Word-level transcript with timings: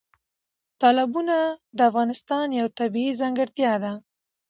تالابونه 0.81 1.35
د 1.77 1.79
افغانستان 1.89 2.47
یوه 2.59 2.71
طبیعي 2.79 3.13
ځانګړتیا 3.21 3.73
ده. 3.83 3.93